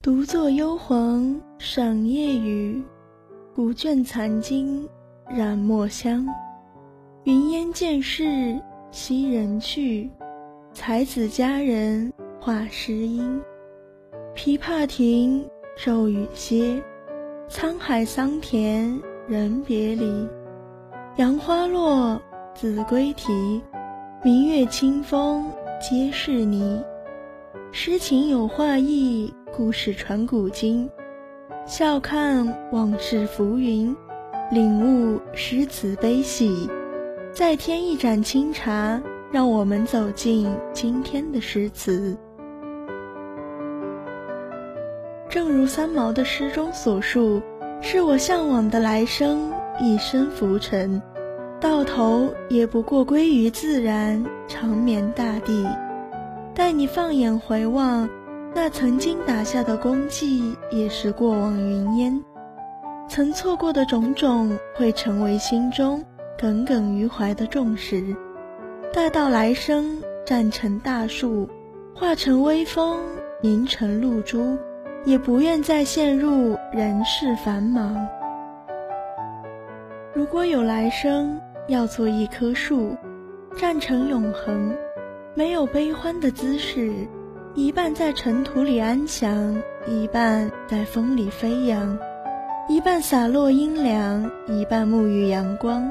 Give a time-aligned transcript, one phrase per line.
[0.00, 2.80] 独坐幽篁赏夜雨，
[3.52, 4.88] 古卷残经
[5.28, 6.24] 染墨香。
[7.24, 8.56] 云烟渐逝
[8.92, 10.08] 昔人去，
[10.72, 13.42] 才子佳人画诗音。
[14.36, 15.44] 琵琶停，
[15.76, 16.80] 骤雨歇，
[17.50, 20.28] 沧海桑田人别离。
[21.16, 22.22] 杨花落，
[22.54, 23.60] 子规啼，
[24.22, 26.80] 明月清风皆是泥。
[27.72, 29.34] 诗情有画意。
[29.56, 30.88] 故事传古今，
[31.66, 33.94] 笑看往事浮云，
[34.50, 36.68] 领悟诗词悲喜。
[37.32, 42.16] 再添一盏清茶，让我们走进今天的诗词。
[45.28, 47.42] 正如三毛的诗中所述
[47.82, 51.00] ：“是我向往的来生，一生浮沉，
[51.60, 55.66] 到头也不过归于自然，长眠大地。”
[56.54, 58.08] 待你放眼回望。
[58.54, 62.24] 那曾经打下的功绩也是过往云烟，
[63.08, 66.04] 曾错过的种种会成为心中
[66.36, 68.16] 耿耿于怀的重石。
[68.92, 71.48] 待到来生站成大树，
[71.94, 72.98] 化成微风，
[73.42, 74.56] 凝成露珠，
[75.04, 78.08] 也不愿再陷入人世繁忙。
[80.14, 81.38] 如果有来生，
[81.68, 82.96] 要做一棵树，
[83.56, 84.74] 站成永恒，
[85.34, 86.90] 没有悲欢的姿势。
[87.58, 91.98] 一半在尘土里安详，一半在风里飞扬，
[92.68, 95.90] 一半洒落阴凉，一半沐浴阳光，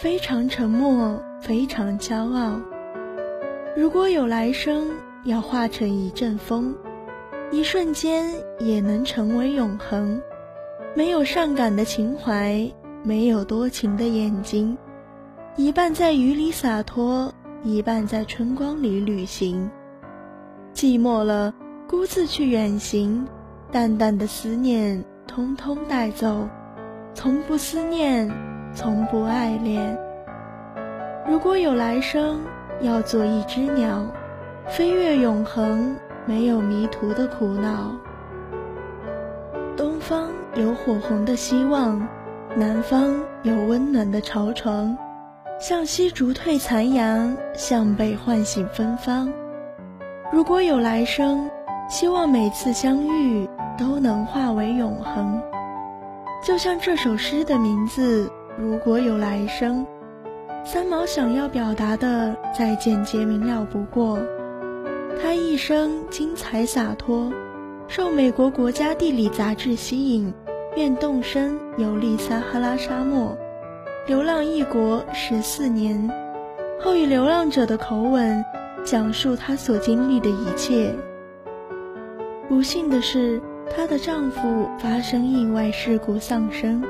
[0.00, 2.60] 非常沉默，非常骄傲。
[3.76, 4.90] 如果有来生，
[5.22, 6.74] 要化成一阵风，
[7.52, 10.20] 一瞬间也能成为永恒。
[10.96, 12.68] 没有上感的情怀，
[13.04, 14.76] 没有多情的眼睛，
[15.54, 17.32] 一半在雨里洒脱，
[17.62, 19.70] 一半在春光里旅行。
[20.78, 21.52] 寂寞了，
[21.88, 23.26] 孤自去远行，
[23.72, 26.48] 淡淡的思念通通带走，
[27.14, 28.30] 从不思念，
[28.72, 29.98] 从不爱恋。
[31.26, 32.38] 如果有来生，
[32.80, 34.06] 要做一只鸟，
[34.68, 35.96] 飞越永恒，
[36.26, 37.90] 没有迷途的苦恼。
[39.76, 42.08] 东方有火红的希望，
[42.54, 44.96] 南方有温暖的巢床，
[45.58, 49.28] 向西逐退残阳，向北唤醒芬芳。
[50.30, 51.50] 如果有来生，
[51.88, 55.40] 希望每次相遇都能化为永恒。
[56.44, 59.86] 就像这首诗的名字“如果有来生”，
[60.64, 64.18] 三毛想要表达的再简洁明了不过。
[65.20, 67.32] 他一生精彩洒脱，
[67.88, 70.32] 受美国国家地理杂志吸引，
[70.74, 73.34] 便动身游历撒哈拉沙漠，
[74.06, 76.10] 流浪异国十四年，
[76.78, 78.44] 后以流浪者的口吻。
[78.84, 80.94] 讲述她所经历的一切。
[82.48, 83.40] 不幸的是，
[83.74, 86.82] 她的丈夫发生意外事故丧生，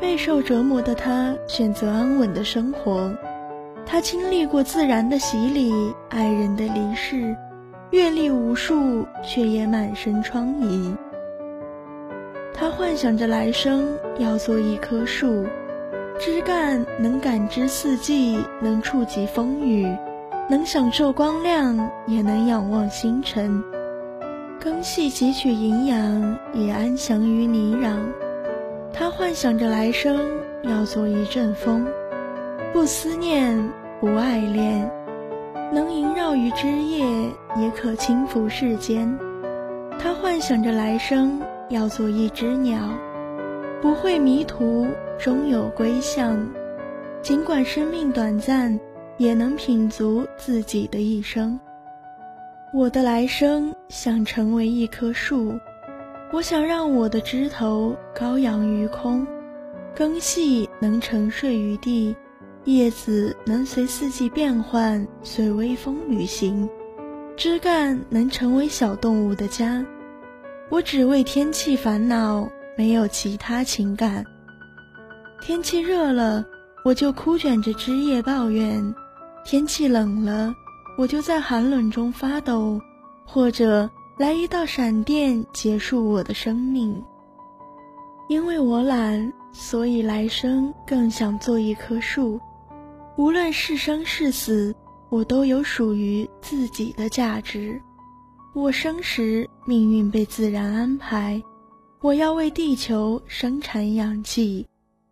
[0.00, 3.14] 备受折磨的她选择安稳的生活。
[3.86, 7.34] 她经历过自然的洗礼、爱人的离世，
[7.90, 10.94] 阅历无数，却也满身疮痍。
[12.52, 15.46] 她幻想着来生要做一棵树，
[16.18, 19.86] 枝干能感知四季，能触及风雨。
[20.50, 21.76] 能享受光亮，
[22.06, 23.62] 也能仰望星辰；
[24.58, 27.98] 根系汲取营养，也安详于泥壤。
[28.90, 30.18] 他幻想着来生
[30.62, 31.86] 要做一阵风，
[32.72, 33.62] 不思念，
[34.00, 34.90] 不爱恋，
[35.70, 37.04] 能萦绕于枝叶，
[37.60, 39.18] 也可轻拂世间。
[39.98, 42.78] 他幻想着来生要做一只鸟，
[43.82, 44.86] 不会迷途，
[45.18, 46.38] 终有归向。
[47.20, 48.80] 尽管生命短暂。
[49.18, 51.58] 也能品足自己的一生。
[52.72, 55.58] 我的来生想成为一棵树，
[56.32, 59.26] 我想让我的枝头高扬于空，
[59.94, 62.14] 根系能沉睡于地，
[62.64, 66.68] 叶子能随四季变换，随微风旅行，
[67.36, 69.84] 枝干能成为小动物的家。
[70.68, 74.22] 我只为天气烦恼，没有其他情感。
[75.40, 76.44] 天气热了，
[76.84, 78.94] 我就枯卷着枝叶抱怨。
[79.50, 80.54] 天气冷了，
[80.98, 82.78] 我就在寒冷中发抖，
[83.24, 87.02] 或者来一道闪电结束我的生命。
[88.28, 92.38] 因为我懒，所以来生更想做一棵树。
[93.16, 94.74] 无论是生是死，
[95.08, 97.80] 我都有属于自己的价值。
[98.52, 101.42] 我生时，命运被自然安排，
[102.02, 104.66] 我要为地球生产氧气，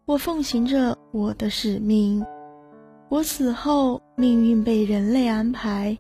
[0.05, 2.23] 我奉行着我的使命。
[3.09, 5.97] 我死后，命运被人类安排，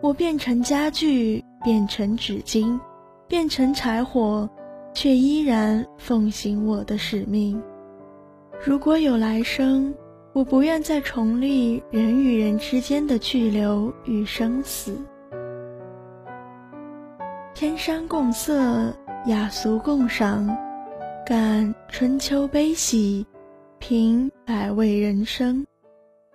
[0.00, 2.80] 我变成家具，变成纸巾，
[3.28, 4.48] 变成柴火，
[4.94, 7.62] 却依然奉行我的使命。
[8.64, 9.94] 如果有来生，
[10.32, 14.96] 我不愿再重历人与人之间的去留与生死。
[17.54, 18.90] 天山共色，
[19.26, 20.48] 雅俗共赏，
[21.26, 23.26] 感春秋悲喜，
[23.78, 25.62] 品百味人生。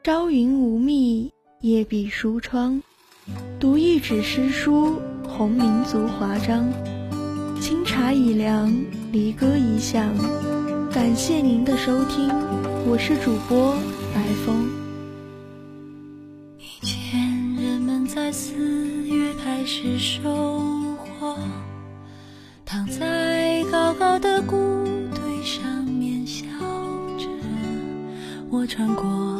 [0.03, 2.83] 朝云无觅，夜闭书窗，
[3.57, 6.69] 读一纸诗书，红民族华章。
[7.61, 8.69] 清茶已凉，
[9.13, 10.13] 离歌已响。
[10.91, 12.27] 感谢您的收听，
[12.85, 13.77] 我是主播
[14.13, 14.67] 白风。
[16.59, 20.19] 以前人们在四月开始收
[20.97, 21.37] 获，
[22.65, 24.57] 躺在高高的谷
[25.15, 26.43] 堆上面笑
[27.17, 27.25] 着。
[28.49, 29.39] 我穿过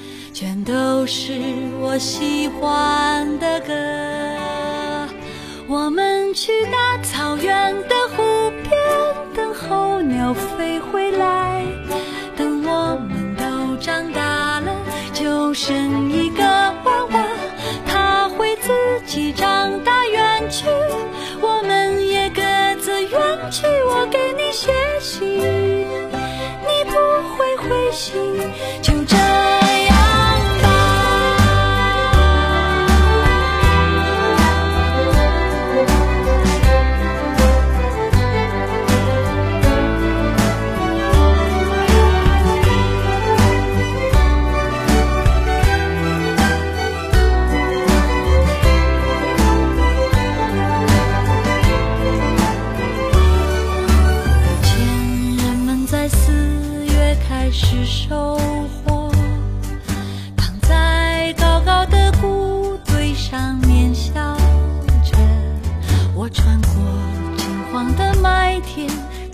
[0.41, 1.33] 全都是
[1.79, 3.73] 我喜欢的歌。
[5.67, 8.23] 我们去大草原的湖
[8.63, 8.73] 边，
[9.35, 11.63] 等候鸟飞回来。
[12.35, 14.75] 等我们都长大了，
[15.13, 17.23] 就生一个娃娃，
[17.85, 18.71] 他会自
[19.05, 20.65] 己长大远去，
[21.39, 22.41] 我们也各
[22.81, 23.11] 自远
[23.51, 23.67] 去。
[23.85, 26.97] 我给你写信，你不
[27.37, 28.19] 会回信，
[28.81, 29.00] 就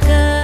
[0.00, 0.39] 的